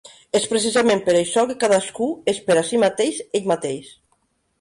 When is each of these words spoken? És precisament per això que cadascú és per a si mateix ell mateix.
És 0.37 0.45
precisament 0.51 1.01
per 1.09 1.13
això 1.19 1.43
que 1.51 1.57
cadascú 1.63 2.07
és 2.33 2.39
per 2.47 2.55
a 2.61 2.63
si 2.71 2.81
mateix 2.85 3.21
ell 3.41 3.51
mateix. 3.53 3.93